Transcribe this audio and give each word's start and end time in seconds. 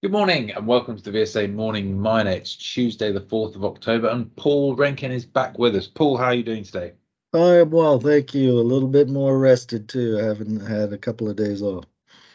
Good 0.00 0.12
morning 0.12 0.52
and 0.52 0.64
welcome 0.64 0.96
to 0.96 1.02
the 1.02 1.10
VSA 1.10 1.52
Morning 1.52 1.98
Miner. 1.98 2.30
It's 2.30 2.54
Tuesday, 2.54 3.10
the 3.10 3.20
4th 3.20 3.56
of 3.56 3.64
October, 3.64 4.06
and 4.06 4.34
Paul 4.36 4.76
Renken 4.76 5.10
is 5.10 5.24
back 5.24 5.58
with 5.58 5.74
us. 5.74 5.88
Paul, 5.88 6.16
how 6.16 6.26
are 6.26 6.34
you 6.34 6.44
doing 6.44 6.62
today? 6.62 6.92
I 7.34 7.56
am 7.56 7.70
well, 7.70 7.98
thank 7.98 8.32
you. 8.32 8.52
A 8.52 8.62
little 8.62 8.86
bit 8.86 9.08
more 9.08 9.40
rested 9.40 9.88
too. 9.88 10.16
I 10.20 10.22
haven't 10.22 10.60
had 10.60 10.92
a 10.92 10.98
couple 10.98 11.28
of 11.28 11.34
days 11.34 11.62
off. 11.62 11.84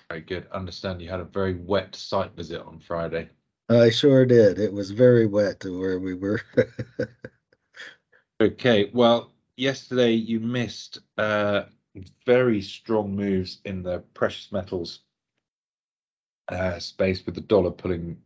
Very 0.09 0.19
good. 0.19 0.45
Understand 0.51 1.01
you 1.01 1.09
had 1.09 1.21
a 1.21 1.23
very 1.23 1.53
wet 1.53 1.95
site 1.95 2.35
visit 2.35 2.61
on 2.61 2.81
Friday. 2.81 3.29
I 3.69 3.91
sure 3.91 4.25
did. 4.25 4.59
It 4.59 4.73
was 4.73 4.91
very 4.91 5.25
wet 5.25 5.61
to 5.61 5.79
where 5.79 5.99
we 6.01 6.15
were. 6.15 6.41
okay, 8.41 8.91
well, 8.93 9.31
yesterday 9.55 10.11
you 10.11 10.41
missed 10.41 10.99
uh, 11.17 11.63
very 12.25 12.61
strong 12.61 13.15
moves 13.15 13.61
in 13.63 13.83
the 13.83 13.99
precious 14.13 14.51
metals 14.51 14.99
uh, 16.53 16.79
space 16.79 17.25
with 17.25 17.35
the 17.35 17.41
dollar 17.41 17.71
pulling 17.71 18.17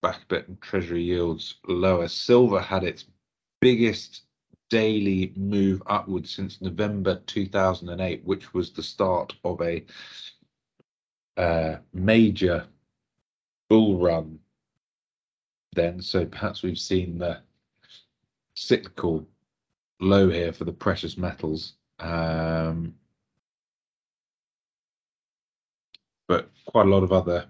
back 0.00 0.22
a 0.22 0.26
bit 0.26 0.48
and 0.48 0.60
treasury 0.60 1.02
yields 1.02 1.56
lower. 1.66 2.06
Silver 2.08 2.60
had 2.60 2.84
its 2.84 3.06
biggest 3.60 4.22
daily 4.70 5.32
move 5.36 5.82
upwards 5.86 6.30
since 6.30 6.60
November 6.60 7.20
2008, 7.26 8.24
which 8.24 8.54
was 8.54 8.70
the 8.70 8.82
start 8.82 9.34
of 9.44 9.60
a 9.60 9.84
uh, 11.36 11.76
major 11.92 12.66
bull 13.68 13.98
run 13.98 14.38
then. 15.74 16.00
So 16.00 16.24
perhaps 16.26 16.62
we've 16.62 16.78
seen 16.78 17.18
the 17.18 17.40
cyclical 18.54 19.26
low 20.00 20.28
here 20.28 20.52
for 20.52 20.64
the 20.64 20.72
precious 20.72 21.16
metals. 21.16 21.74
Um, 21.98 22.94
but 26.28 26.50
quite 26.66 26.86
a 26.86 26.90
lot 26.90 27.02
of 27.02 27.12
other 27.12 27.46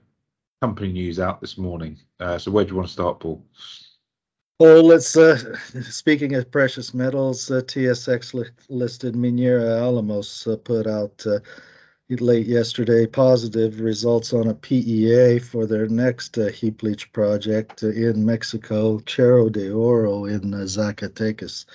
company 0.64 0.90
news 0.90 1.20
out 1.20 1.42
this 1.42 1.58
morning. 1.58 1.98
Uh, 2.18 2.38
so 2.38 2.50
where 2.50 2.64
do 2.64 2.70
you 2.70 2.76
want 2.76 2.88
to 2.88 2.92
start, 2.92 3.20
Paul? 3.20 3.44
Well, 4.58 4.82
let's. 4.82 5.14
Uh, 5.14 5.56
speaking 5.82 6.36
of 6.36 6.50
precious 6.50 6.94
metals, 6.94 7.50
uh, 7.50 7.60
TSX 7.60 8.32
li- 8.32 8.48
listed 8.70 9.14
Minera 9.14 9.78
Alamos 9.78 10.46
uh, 10.46 10.56
put 10.56 10.86
out 10.86 11.22
uh, 11.26 11.40
late 12.08 12.46
yesterday 12.46 13.06
positive 13.06 13.78
results 13.80 14.32
on 14.32 14.48
a 14.48 14.54
PEA 14.54 15.38
for 15.38 15.66
their 15.66 15.86
next 15.86 16.38
uh, 16.38 16.46
heap 16.46 16.82
leach 16.82 17.12
project 17.12 17.82
in 17.82 18.24
Mexico, 18.24 19.02
Cerro 19.06 19.50
de 19.50 19.70
Oro 19.70 20.24
in 20.24 20.52
Zacatecas 20.52 21.66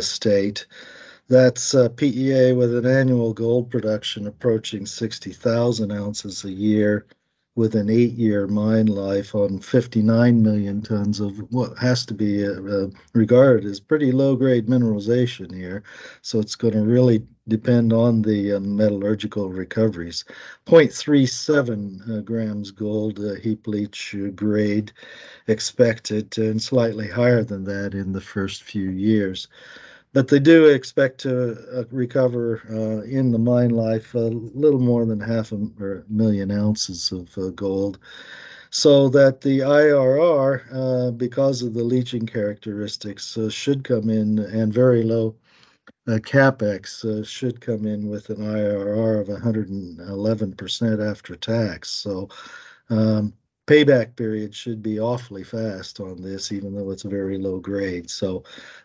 state. 0.00 0.66
That's 1.28 1.74
a 1.74 1.90
PEA 1.90 2.54
with 2.54 2.74
an 2.74 2.86
annual 2.86 3.32
gold 3.32 3.70
production 3.70 4.26
approaching 4.26 4.84
60,000 4.84 5.92
ounces 5.92 6.44
a 6.44 6.50
year 6.50 7.06
with 7.56 7.74
an 7.74 7.88
eight-year 7.88 8.46
mine 8.46 8.86
life 8.86 9.34
on 9.34 9.58
59 9.58 10.42
million 10.42 10.82
tons 10.82 11.20
of 11.20 11.38
what 11.50 11.76
has 11.78 12.04
to 12.04 12.14
be 12.14 12.46
uh, 12.46 12.50
uh 12.50 12.86
regarded 13.14 13.64
as 13.64 13.80
pretty 13.80 14.12
low-grade 14.12 14.66
mineralization 14.66 15.52
here. 15.52 15.82
So 16.20 16.38
it's 16.38 16.54
going 16.54 16.74
to 16.74 16.82
really 16.82 17.26
depend 17.48 17.94
on 17.94 18.20
the 18.20 18.54
uh, 18.54 18.60
metallurgical 18.60 19.48
recoveries. 19.48 20.24
0.37 20.66 22.18
uh, 22.18 22.20
grams 22.20 22.70
gold 22.72 23.18
uh, 23.18 23.34
heap 23.36 23.66
leach 23.66 24.14
grade 24.34 24.92
expected, 25.46 26.36
and 26.36 26.62
slightly 26.62 27.08
higher 27.08 27.42
than 27.42 27.64
that 27.64 27.94
in 27.94 28.12
the 28.12 28.20
first 28.20 28.64
few 28.64 28.90
years 28.90 29.48
but 30.16 30.28
they 30.28 30.38
do 30.38 30.64
expect 30.64 31.20
to 31.20 31.52
uh, 31.76 31.84
recover 31.90 32.62
uh, 32.70 33.02
in 33.02 33.32
the 33.32 33.38
mine 33.38 33.68
life 33.68 34.14
a 34.14 34.30
little 34.54 34.80
more 34.80 35.04
than 35.04 35.20
half 35.20 35.52
a 35.52 35.58
million 36.08 36.50
ounces 36.50 37.12
of 37.12 37.36
uh, 37.36 37.50
gold. 37.50 37.98
So 38.70 39.10
that 39.10 39.42
the 39.42 39.58
IRR, 39.58 40.62
uh, 40.72 41.10
because 41.10 41.60
of 41.60 41.74
the 41.74 41.84
leaching 41.84 42.24
characteristics, 42.24 43.36
uh, 43.36 43.50
should 43.50 43.84
come 43.84 44.08
in 44.08 44.38
and 44.38 44.72
very 44.72 45.02
low 45.02 45.36
uh, 46.08 46.12
capex 46.12 47.04
should 47.28 47.60
come 47.60 47.84
in 47.86 48.08
with 48.08 48.30
an 48.30 48.38
IRR 48.38 49.20
of 49.20 49.28
111% 49.28 51.10
after 51.10 51.36
tax. 51.36 51.90
So 51.90 52.30
um, 52.88 53.34
payback 53.66 54.16
period 54.16 54.54
should 54.54 54.82
be 54.82 55.00
awfully 55.00 55.42
fast 55.44 56.00
on 56.00 56.22
this, 56.22 56.52
even 56.52 56.74
though 56.74 56.90
it's 56.90 57.04
a 57.04 57.08
very 57.08 57.38
low 57.38 57.58
grade. 57.58 58.08
So 58.10 58.44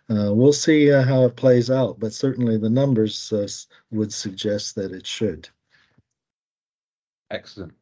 uh, 0.10 0.34
we'll 0.34 0.54
see 0.54 0.92
uh, 0.92 1.04
how 1.04 1.26
it 1.26 1.36
plays 1.36 1.70
out, 1.70 2.00
but 2.00 2.14
certainly 2.14 2.58
the 2.58 2.70
numbers 2.70 3.32
uh, 3.32 3.48
would 3.92 4.12
suggest 4.12 4.76
that 4.76 4.92
it 4.92 5.06
should. 5.06 5.48
Excellent. 7.30 7.74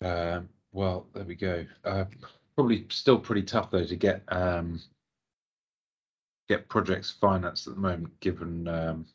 Um, 0.00 0.48
well, 0.72 1.06
there 1.12 1.24
we 1.24 1.34
go. 1.34 1.66
Uh, 1.84 2.04
probably 2.54 2.86
still 2.88 3.18
pretty 3.18 3.42
tough 3.42 3.70
though 3.70 3.84
to 3.84 3.96
get 3.96 4.22
um, 4.28 4.80
get 6.48 6.68
projects 6.68 7.10
financed 7.10 7.66
at 7.66 7.74
the 7.74 7.80
moment, 7.80 8.18
given 8.20 8.68
um, 8.68 9.06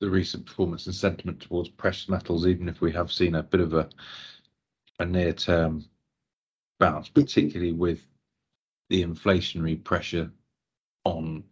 the 0.00 0.10
recent 0.10 0.46
performance 0.46 0.86
and 0.86 0.94
sentiment 0.94 1.40
towards 1.40 1.68
precious 1.68 2.08
metals, 2.08 2.46
even 2.46 2.68
if 2.68 2.80
we 2.80 2.92
have 2.92 3.10
seen 3.10 3.34
a 3.34 3.42
bit 3.42 3.60
of 3.60 3.74
a 3.74 3.88
a 4.98 5.04
near 5.04 5.32
term 5.32 5.84
bounce, 6.78 7.08
particularly 7.08 7.72
with 7.72 8.00
the 8.88 9.02
inflationary 9.02 9.82
pressure 9.82 10.30
on 11.04 11.44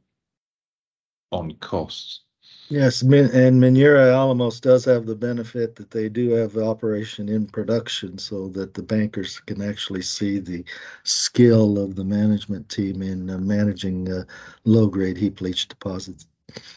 on 1.31 1.53
costs. 1.57 2.21
Yes, 2.69 3.03
and 3.03 3.11
Minera 3.11 4.13
Alamos 4.13 4.61
does 4.61 4.85
have 4.85 5.07
the 5.07 5.15
benefit 5.15 5.77
that 5.77 5.91
they 5.91 6.09
do 6.09 6.31
have 6.31 6.53
the 6.53 6.65
operation 6.65 7.29
in 7.29 7.47
production 7.47 8.19
so 8.19 8.49
that 8.49 8.75
the 8.75 8.83
bankers 8.83 9.41
can 9.41 9.63
actually 9.63 10.03
see 10.03 10.39
the 10.39 10.65
skill 11.05 11.79
of 11.79 11.95
the 11.95 12.05
management 12.05 12.69
team 12.69 13.03
in 13.03 13.31
uh, 13.31 13.39
managing 13.39 14.11
uh, 14.11 14.25
low 14.65 14.87
grade 14.87 15.17
heap 15.17 15.41
leach 15.41 15.69
deposits. 15.69 16.27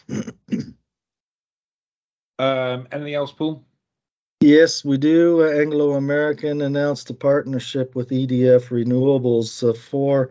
Um, 2.39 2.87
anything 2.91 3.15
else, 3.15 3.31
Paul? 3.31 3.63
Yes, 4.39 4.85
we 4.85 4.97
do. 4.97 5.47
Anglo 5.47 5.93
American 5.93 6.61
announced 6.61 7.09
a 7.09 7.15
partnership 7.15 7.95
with 7.95 8.09
EDF 8.09 8.69
Renewables 8.69 9.67
uh, 9.67 9.73
for 9.73 10.29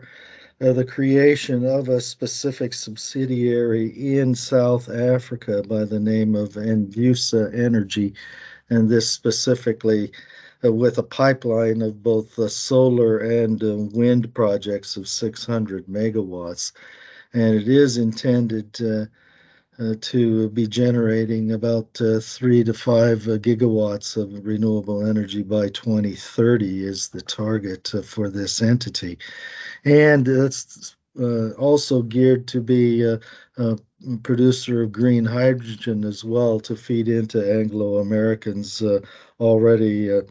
uh, 0.61 0.71
the 0.71 0.85
creation 0.85 1.65
of 1.65 1.89
a 1.89 1.99
specific 1.99 2.73
subsidiary 2.73 4.17
in 4.17 4.33
South 4.33 4.89
Africa 4.89 5.61
by 5.67 5.83
the 5.83 5.99
name 5.99 6.35
of 6.35 6.53
Envusa 6.53 7.53
Energy, 7.53 8.13
and 8.69 8.87
this 8.87 9.11
specifically 9.11 10.13
uh, 10.63 10.71
with 10.71 10.97
a 10.97 11.03
pipeline 11.03 11.81
of 11.81 12.01
both 12.01 12.39
solar 12.49 13.17
and 13.17 13.61
uh, 13.61 13.75
wind 13.75 14.33
projects 14.33 14.95
of 14.95 15.09
600 15.09 15.87
megawatts. 15.87 16.71
And 17.33 17.55
it 17.55 17.67
is 17.67 17.97
intended 17.97 18.79
to 19.77 20.49
be 20.49 20.67
generating 20.67 21.51
about 21.51 22.01
uh, 22.01 22.19
three 22.19 22.63
to 22.63 22.73
five 22.73 23.27
uh, 23.27 23.37
gigawatts 23.37 24.17
of 24.17 24.45
renewable 24.45 25.05
energy 25.05 25.43
by 25.43 25.69
2030 25.69 26.83
is 26.83 27.09
the 27.09 27.21
target 27.21 27.93
uh, 27.93 28.01
for 28.01 28.29
this 28.29 28.61
entity. 28.61 29.19
And 29.85 30.27
it's 30.27 30.95
uh, 31.19 31.51
also 31.51 32.01
geared 32.01 32.47
to 32.47 32.61
be 32.61 33.03
a, 33.03 33.19
a, 33.57 33.77
producer 34.21 34.83
of 34.83 34.91
green 34.91 35.25
hydrogen 35.25 36.03
as 36.03 36.23
well 36.23 36.59
to 36.59 36.75
feed 36.75 37.07
into 37.07 37.39
Anglo 37.59 37.97
Americans 37.97 38.83
already 39.39 40.21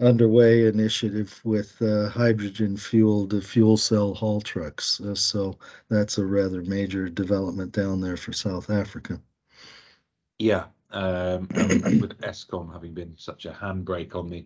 underway 0.00 0.66
initiative 0.66 1.40
with 1.44 1.80
uh, 1.80 2.08
hydrogen 2.08 2.76
fueled 2.76 3.44
fuel 3.44 3.76
cell 3.76 4.14
haul 4.14 4.40
trucks. 4.40 5.00
Uh, 5.00 5.14
so 5.14 5.58
that's 5.88 6.18
a 6.18 6.24
rather 6.24 6.62
major 6.62 7.08
development 7.08 7.72
down 7.72 8.00
there 8.00 8.16
for 8.16 8.32
South 8.32 8.70
Africa. 8.70 9.20
Yeah, 10.38 10.66
um, 10.90 11.48
with 12.00 12.18
Eskom 12.22 12.72
having 12.72 12.94
been 12.94 13.14
such 13.16 13.46
a 13.46 13.52
handbrake 13.52 14.14
on 14.14 14.28
the 14.28 14.44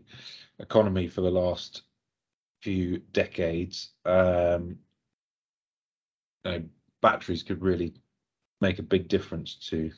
economy 0.58 1.08
for 1.08 1.22
the 1.22 1.30
last 1.30 1.82
few 2.60 2.98
decades, 3.12 3.90
um, 4.04 4.78
you 6.44 6.50
know, 6.50 6.62
batteries 7.00 7.42
could 7.42 7.62
really 7.62 7.94
make 8.60 8.78
a 8.78 8.82
big 8.82 9.08
difference 9.08 9.54
to 9.54 9.90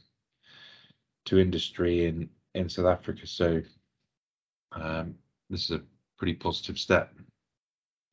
to 1.24 1.38
industry 1.38 2.06
in 2.06 2.28
in 2.54 2.68
South 2.68 2.86
Africa. 2.86 3.26
So 3.26 3.62
um, 4.72 5.14
this 5.50 5.64
is 5.64 5.70
a 5.70 5.82
pretty 6.18 6.34
positive 6.34 6.78
step. 6.78 7.12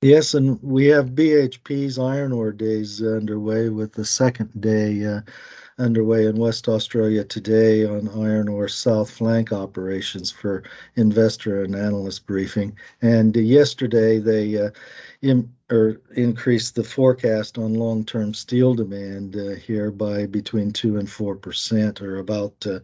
Yes, 0.01 0.35
and 0.35 0.61
we 0.61 0.87
have 0.87 1.15
BHP's 1.15 1.97
iron 1.97 2.31
ore 2.31 2.51
days 2.51 3.01
underway 3.01 3.69
with 3.69 3.93
the 3.93 4.05
second 4.05 4.51
day 4.59 5.03
uh, 5.03 5.21
underway 5.77 6.25
in 6.27 6.37
West 6.37 6.69
Australia 6.69 7.23
today 7.23 7.85
on 7.85 8.07
iron 8.09 8.47
ore 8.47 8.67
South 8.67 9.09
Flank 9.09 9.51
operations 9.51 10.31
for 10.31 10.63
investor 10.95 11.63
and 11.63 11.75
analyst 11.75 12.27
briefing. 12.27 12.77
And 13.01 13.35
uh, 13.35 13.39
yesterday 13.39 14.19
they 14.19 14.57
uh, 14.57 14.69
in, 15.21 15.53
or 15.71 16.01
increased 16.15 16.75
the 16.75 16.83
forecast 16.83 17.57
on 17.57 17.73
long-term 17.73 18.35
steel 18.35 18.75
demand 18.75 19.35
uh, 19.35 19.55
here 19.55 19.91
by 19.91 20.27
between 20.27 20.71
two 20.71 20.97
and 20.97 21.09
four 21.09 21.35
percent, 21.35 22.01
or 22.01 22.19
about 22.19 22.67
uh, 22.67 22.79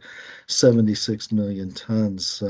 76 0.47 1.31
million 1.31 1.71
tons. 1.71 2.41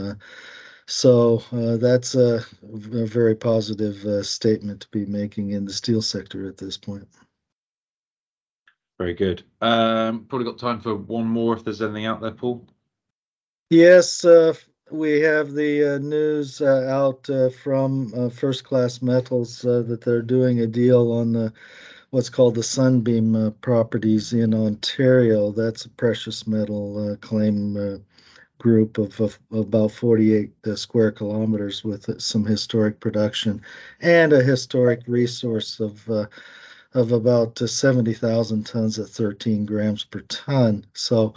So 0.91 1.41
uh, 1.53 1.77
that's 1.77 2.15
a, 2.15 2.45
a, 2.63 3.05
very 3.05 3.33
positive 3.33 4.03
uh, 4.05 4.23
statement 4.23 4.81
to 4.81 4.87
be 4.91 5.05
making 5.05 5.51
in 5.51 5.63
the 5.63 5.71
steel 5.71 6.01
sector 6.01 6.49
at 6.49 6.57
this 6.57 6.75
point. 6.75 7.07
Very 8.99 9.13
good. 9.13 9.41
Um, 9.61 10.25
probably 10.25 10.45
got 10.45 10.59
time 10.59 10.81
for 10.81 10.93
one 10.93 11.27
more 11.27 11.55
if 11.55 11.63
there's 11.63 11.81
anything 11.81 12.07
out 12.07 12.19
there, 12.19 12.31
Paul. 12.31 12.67
Yes, 13.69 14.25
uh, 14.25 14.53
we 14.91 15.21
have 15.21 15.53
the 15.53 15.95
uh, 15.95 15.97
news 15.99 16.59
uh, 16.59 16.85
out 16.89 17.29
uh, 17.29 17.51
from 17.51 18.11
uh, 18.13 18.29
First 18.29 18.65
Class 18.65 19.01
Metals 19.01 19.65
uh, 19.65 19.83
that 19.83 20.01
they're 20.01 20.21
doing 20.21 20.59
a 20.59 20.67
deal 20.67 21.13
on 21.13 21.31
the 21.31 21.53
what's 22.09 22.29
called 22.29 22.55
the 22.55 22.63
Sunbeam 22.63 23.55
properties 23.61 24.33
in 24.33 24.53
Ontario. 24.53 25.53
That's 25.53 25.85
a 25.85 25.89
precious 25.89 26.45
metal 26.45 27.17
claim 27.21 28.03
group 28.61 28.97
of, 28.97 29.19
of, 29.19 29.39
about 29.51 29.91
48 29.91 30.51
square 30.75 31.11
kilometers 31.11 31.83
with 31.83 32.21
some 32.21 32.45
historic 32.45 32.99
production 32.99 33.61
and 33.99 34.31
a 34.31 34.43
historic 34.43 35.01
resource 35.07 35.79
of 35.79 36.07
of 36.93 37.11
about 37.11 37.57
70,000 37.57 38.65
tons 38.65 38.99
at 38.99 39.07
13 39.07 39.65
grams 39.65 40.03
per 40.03 40.19
ton. 40.21 40.85
So 40.93 41.33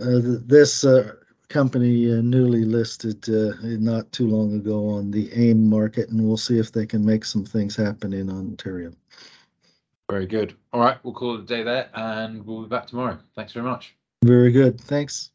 uh, 0.00 0.20
this 0.44 0.84
uh, 0.84 1.12
company 1.48 2.10
uh, 2.10 2.20
newly 2.22 2.64
listed 2.64 3.28
uh, 3.28 3.54
not 3.62 4.10
too 4.10 4.26
long 4.26 4.54
ago 4.54 4.88
on 4.88 5.10
the 5.10 5.32
AIM 5.32 5.68
market, 5.68 6.08
and 6.08 6.26
we'll 6.26 6.36
see 6.36 6.58
if 6.58 6.72
they 6.72 6.86
can 6.86 7.04
make 7.04 7.24
some 7.24 7.44
things 7.44 7.76
happen 7.76 8.12
in 8.12 8.30
Ontario. 8.30 8.92
Very 10.10 10.26
good. 10.26 10.54
All 10.72 10.80
right, 10.80 10.98
we'll 11.02 11.14
call 11.14 11.36
it 11.36 11.42
a 11.42 11.44
day 11.44 11.62
there, 11.62 11.88
and 11.94 12.44
we'll 12.44 12.62
be 12.62 12.68
back 12.68 12.86
tomorrow. 12.86 13.18
Thanks 13.36 13.52
very 13.52 13.64
much. 13.64 13.94
Very 14.24 14.52
good. 14.52 14.80
Thanks. 14.80 15.30